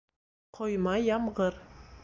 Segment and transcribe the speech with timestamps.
[0.59, 1.63] Ҡойма ямғыр